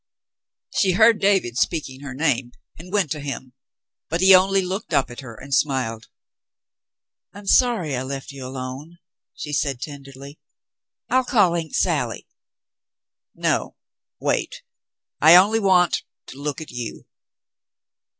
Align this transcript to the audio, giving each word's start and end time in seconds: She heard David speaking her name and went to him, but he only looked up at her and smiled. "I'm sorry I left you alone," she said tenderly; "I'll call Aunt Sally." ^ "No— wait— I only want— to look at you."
She 0.75 0.93
heard 0.93 1.21
David 1.21 1.59
speaking 1.59 1.99
her 1.99 2.15
name 2.15 2.53
and 2.79 2.91
went 2.91 3.11
to 3.11 3.19
him, 3.19 3.53
but 4.09 4.19
he 4.19 4.33
only 4.33 4.63
looked 4.63 4.95
up 4.95 5.11
at 5.11 5.19
her 5.19 5.35
and 5.35 5.53
smiled. 5.53 6.07
"I'm 7.35 7.45
sorry 7.45 7.95
I 7.95 8.01
left 8.01 8.31
you 8.31 8.43
alone," 8.43 8.97
she 9.35 9.53
said 9.53 9.79
tenderly; 9.79 10.39
"I'll 11.07 11.23
call 11.23 11.53
Aunt 11.55 11.75
Sally." 11.75 12.27
^ 12.31 12.31
"No— 13.39 13.75
wait— 14.19 14.63
I 15.21 15.35
only 15.35 15.59
want— 15.59 16.01
to 16.29 16.41
look 16.41 16.61
at 16.61 16.71
you." 16.71 17.05